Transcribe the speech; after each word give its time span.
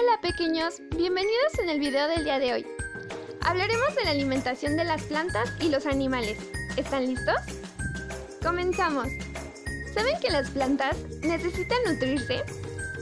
Hola 0.00 0.20
pequeños, 0.20 0.80
bienvenidos 0.96 1.58
en 1.60 1.70
el 1.70 1.80
video 1.80 2.06
del 2.06 2.22
día 2.22 2.38
de 2.38 2.52
hoy. 2.52 2.66
Hablaremos 3.40 3.96
de 3.96 4.04
la 4.04 4.12
alimentación 4.12 4.76
de 4.76 4.84
las 4.84 5.02
plantas 5.02 5.50
y 5.58 5.70
los 5.70 5.86
animales. 5.86 6.38
¿Están 6.76 7.06
listos? 7.06 7.34
Comenzamos. 8.40 9.08
¿Saben 9.92 10.14
que 10.20 10.30
las 10.30 10.50
plantas 10.50 10.96
necesitan 11.22 11.78
nutrirse? 11.84 12.44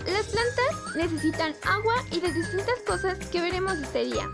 Las 0.07 0.25
plantas 0.25 0.97
necesitan 0.97 1.55
agua 1.65 1.97
y 2.13 2.21
de 2.21 2.33
distintas 2.33 2.81
cosas 2.87 3.19
que 3.29 3.43
veremos 3.43 3.77
este 3.77 4.05
día 4.05 4.27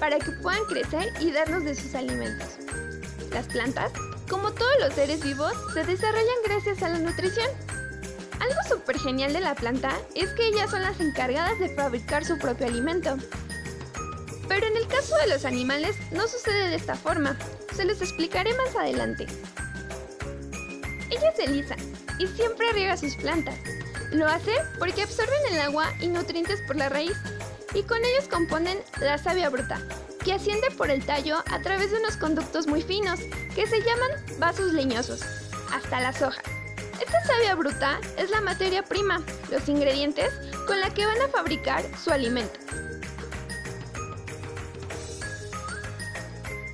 para 0.00 0.18
que 0.18 0.32
puedan 0.32 0.64
crecer 0.64 1.12
y 1.20 1.30
darnos 1.30 1.62
de 1.62 1.76
sus 1.76 1.94
alimentos. 1.94 2.56
Las 3.30 3.46
plantas, 3.46 3.92
como 4.28 4.50
todos 4.50 4.80
los 4.80 4.94
seres 4.94 5.22
vivos, 5.22 5.52
se 5.74 5.84
desarrollan 5.84 6.42
gracias 6.44 6.82
a 6.82 6.88
la 6.88 6.98
nutrición. 6.98 7.46
Algo 8.40 8.60
súper 8.68 8.98
genial 8.98 9.32
de 9.32 9.40
la 9.40 9.54
planta 9.54 9.90
es 10.14 10.30
que 10.30 10.48
ellas 10.48 10.70
son 10.70 10.82
las 10.82 11.00
encargadas 11.00 11.58
de 11.58 11.74
fabricar 11.74 12.24
su 12.24 12.38
propio 12.38 12.66
alimento. 12.66 13.16
Pero 14.48 14.66
en 14.66 14.76
el 14.76 14.86
caso 14.86 15.16
de 15.16 15.28
los 15.28 15.44
animales 15.44 15.96
no 16.10 16.26
sucede 16.26 16.68
de 16.68 16.76
esta 16.76 16.94
forma, 16.94 17.36
se 17.74 17.84
los 17.84 18.00
explicaré 18.00 18.54
más 18.54 18.74
adelante. 18.76 19.26
Ella 21.10 21.30
es 21.30 21.38
Elisa 21.38 21.76
y 22.18 22.26
siempre 22.26 22.72
riega 22.72 22.96
sus 22.96 23.14
plantas. 23.16 23.56
Lo 24.12 24.26
hace 24.26 24.52
porque 24.78 25.02
absorben 25.02 25.52
el 25.52 25.60
agua 25.60 25.92
y 26.00 26.08
nutrientes 26.08 26.60
por 26.66 26.76
la 26.76 26.88
raíz 26.88 27.16
y 27.74 27.82
con 27.82 27.98
ellos 28.04 28.28
componen 28.28 28.78
la 29.00 29.18
savia 29.18 29.50
bruta, 29.50 29.80
que 30.24 30.32
asciende 30.32 30.70
por 30.76 30.90
el 30.90 31.04
tallo 31.04 31.36
a 31.50 31.60
través 31.60 31.90
de 31.90 31.98
unos 31.98 32.16
conductos 32.16 32.66
muy 32.66 32.82
finos 32.82 33.20
que 33.54 33.66
se 33.66 33.80
llaman 33.80 34.10
vasos 34.38 34.72
leñosos, 34.72 35.22
hasta 35.72 36.00
las 36.00 36.22
hojas. 36.22 36.57
Esta 37.00 37.24
savia 37.24 37.54
bruta 37.54 38.00
es 38.16 38.30
la 38.30 38.40
materia 38.40 38.82
prima, 38.82 39.22
los 39.50 39.68
ingredientes 39.68 40.32
con 40.66 40.80
la 40.80 40.90
que 40.90 41.06
van 41.06 41.20
a 41.22 41.28
fabricar 41.28 41.84
su 41.96 42.10
alimento. 42.10 42.58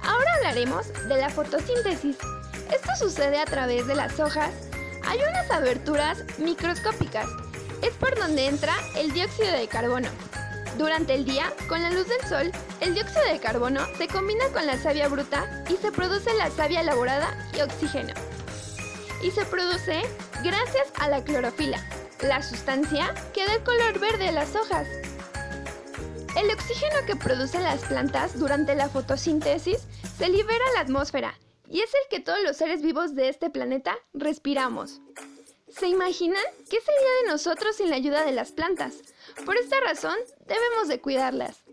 Ahora 0.03 0.35
hablaremos 0.37 0.87
de 1.09 1.17
la 1.19 1.29
fotosíntesis. 1.29 2.17
Esto 2.73 2.97
sucede 2.98 3.39
a 3.39 3.45
través 3.45 3.87
de 3.87 3.95
las 3.95 4.19
hojas. 4.19 4.51
Hay 5.07 5.19
unas 5.19 5.51
aberturas 5.51 6.25
microscópicas. 6.39 7.29
Es 7.83 7.93
por 7.95 8.17
donde 8.17 8.47
entra 8.47 8.75
el 8.97 9.13
dióxido 9.13 9.53
de 9.53 9.69
carbono. 9.69 10.09
Durante 10.79 11.15
el 11.15 11.27
día, 11.27 11.53
con 11.69 11.83
la 11.83 11.91
luz 11.91 12.09
del 12.09 12.27
sol, 12.27 12.51
el 12.81 12.95
dióxido 12.95 13.25
de 13.31 13.39
carbono 13.41 13.81
se 13.98 14.09
combina 14.09 14.48
con 14.55 14.67
la 14.67 14.79
savia 14.79 15.09
bruta 15.09 15.65
y 15.69 15.77
se 15.77 15.93
produce 15.93 16.33
la 16.35 16.51
savia 16.51 16.81
elaborada 16.81 17.37
y 17.57 17.61
oxígeno 17.61 18.15
y 19.25 19.31
se 19.31 19.47
produce 19.47 20.03
gracias 20.45 20.92
a 20.97 21.09
la 21.09 21.25
clorofila, 21.25 21.83
la 22.20 22.42
sustancia 22.42 23.14
que 23.33 23.47
da 23.47 23.55
el 23.55 23.64
color 23.64 23.98
verde 23.98 24.28
a 24.28 24.33
las 24.33 24.55
hojas. 24.55 24.86
El 26.36 26.51
oxígeno 26.51 27.06
que 27.06 27.17
producen 27.17 27.62
las 27.62 27.83
plantas 27.84 28.39
durante 28.39 28.75
la 28.75 28.91
fotosíntesis 28.91 29.78
se 30.19 30.28
libera 30.28 30.64
a 30.70 30.75
la 30.75 30.81
atmósfera 30.81 31.34
y 31.70 31.81
es 31.81 31.91
el 31.95 32.09
que 32.11 32.20
todos 32.20 32.42
los 32.42 32.59
seres 32.59 32.83
vivos 32.83 33.14
de 33.14 33.31
este 33.31 33.48
planeta 33.48 33.97
respiramos. 34.12 35.01
¿Se 35.69 35.89
imaginan 35.89 36.45
qué 36.69 36.79
sería 36.81 37.23
de 37.23 37.33
nosotros 37.33 37.77
sin 37.77 37.89
la 37.89 37.97
ayuda 37.97 38.25
de 38.25 38.33
las 38.33 38.53
plantas? 38.53 38.97
Por 39.47 39.56
esta 39.56 39.81
razón, 39.81 40.17
debemos 40.47 40.89
de 40.89 41.01
cuidarlas. 41.01 41.64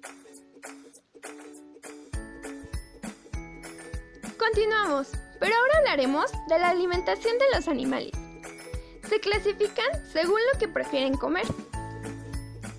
Continuamos. 4.38 5.10
Pero 5.42 5.56
ahora 5.56 5.78
hablaremos 5.80 6.32
de 6.48 6.60
la 6.60 6.70
alimentación 6.70 7.36
de 7.40 7.46
los 7.56 7.68
animales. 7.68 8.21
Se 9.12 9.20
clasifican 9.20 9.88
según 10.10 10.40
lo 10.54 10.58
que 10.58 10.70
prefieren 10.70 11.18
comer. 11.18 11.44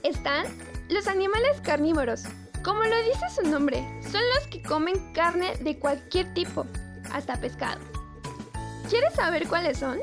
Están 0.03 0.47
los 0.89 1.07
animales 1.07 1.61
carnívoros. 1.61 2.23
Como 2.65 2.83
lo 2.83 2.97
dice 3.03 3.29
su 3.35 3.47
nombre, 3.47 3.87
son 4.11 4.23
los 4.35 4.47
que 4.47 4.63
comen 4.63 5.13
carne 5.13 5.55
de 5.57 5.79
cualquier 5.79 6.33
tipo, 6.33 6.65
hasta 7.13 7.37
pescado. 7.37 7.83
¿Quieres 8.89 9.13
saber 9.13 9.47
cuáles 9.47 9.77
son? 9.77 9.99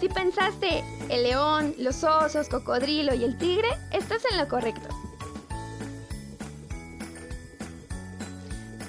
Si 0.00 0.08
pensaste 0.08 0.82
el 1.10 1.24
león, 1.24 1.74
los 1.76 2.02
osos, 2.04 2.48
cocodrilo 2.48 3.12
y 3.12 3.24
el 3.24 3.36
tigre, 3.36 3.68
estás 3.92 4.22
en 4.30 4.38
lo 4.38 4.48
correcto. 4.48 4.88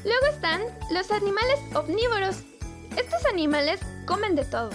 Luego 0.06 0.26
están 0.28 0.62
los 0.90 1.12
animales 1.12 1.59
omnívoros. 1.76 2.46
Estos 2.98 3.26
animales 3.26 3.80
comen 4.06 4.36
de 4.36 4.46
todo, 4.46 4.72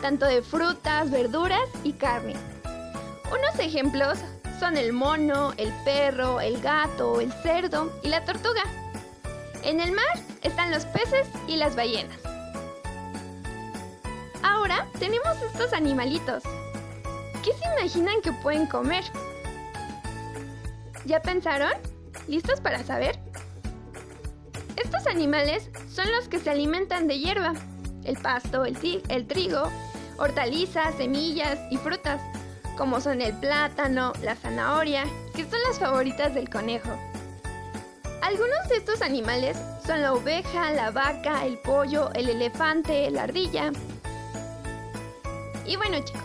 tanto 0.00 0.26
de 0.26 0.42
frutas, 0.42 1.10
verduras 1.10 1.68
y 1.84 1.92
carne. 1.92 2.34
Unos 3.26 3.58
ejemplos 3.58 4.18
son 4.58 4.76
el 4.76 4.92
mono, 4.92 5.52
el 5.56 5.72
perro, 5.84 6.40
el 6.40 6.60
gato, 6.60 7.20
el 7.20 7.32
cerdo 7.42 7.92
y 8.02 8.08
la 8.08 8.24
tortuga. 8.24 8.62
En 9.62 9.80
el 9.80 9.92
mar 9.92 10.20
están 10.42 10.70
los 10.70 10.84
peces 10.86 11.26
y 11.46 11.56
las 11.56 11.76
ballenas. 11.76 12.18
Ahora 14.42 14.88
tenemos 14.98 15.40
estos 15.42 15.72
animalitos. 15.72 16.42
¿Qué 17.44 17.52
se 17.52 17.80
imaginan 17.80 18.20
que 18.22 18.32
pueden 18.32 18.66
comer? 18.66 19.04
¿Ya 21.04 21.20
pensaron? 21.20 21.72
¿Listos 22.28 22.60
para 22.60 22.82
saber? 22.84 23.18
Estos 24.84 25.06
animales 25.06 25.70
son 25.94 26.10
los 26.10 26.28
que 26.28 26.40
se 26.40 26.50
alimentan 26.50 27.06
de 27.06 27.18
hierba, 27.18 27.54
el 28.04 28.16
pasto, 28.16 28.64
el, 28.64 29.26
trigo, 29.26 29.70
hortalizas, 30.18 30.96
semillas 30.96 31.58
y 31.70 31.76
frutas, 31.76 32.20
como 32.76 33.00
son 33.00 33.20
el 33.20 33.32
plátano, 33.38 34.12
la 34.22 34.34
zanahoria, 34.34 35.04
que 35.34 35.44
son 35.44 35.60
las 35.68 35.78
favoritas 35.78 36.34
del 36.34 36.50
conejo. 36.50 36.90
Algunos 38.22 38.68
de 38.68 38.76
estos 38.76 39.02
animales 39.02 39.56
son 39.86 40.02
la 40.02 40.14
oveja, 40.14 40.72
la 40.72 40.90
vaca, 40.90 41.46
el 41.46 41.58
pollo, 41.58 42.10
el 42.14 42.28
elefante, 42.28 43.10
la 43.10 43.24
ardilla. 43.24 43.70
Y 45.64 45.76
bueno 45.76 45.98
chicos, 46.04 46.22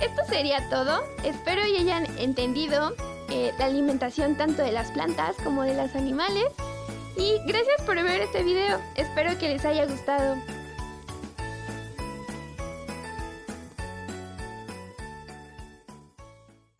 esto 0.00 0.22
sería 0.28 0.66
todo. 0.70 1.02
Espero 1.24 1.66
y 1.66 1.76
hayan 1.76 2.06
entendido 2.18 2.94
eh, 3.28 3.52
la 3.58 3.66
alimentación 3.66 4.34
tanto 4.36 4.62
de 4.62 4.72
las 4.72 4.90
plantas 4.92 5.36
como 5.44 5.62
de 5.62 5.74
los 5.74 5.94
animales. 5.94 6.46
Y 7.16 7.40
gracias 7.46 7.80
por 7.86 7.96
ver 8.02 8.20
este 8.20 8.42
video, 8.42 8.78
espero 8.94 9.38
que 9.38 9.48
les 9.48 9.64
haya 9.64 9.86
gustado. 9.86 10.36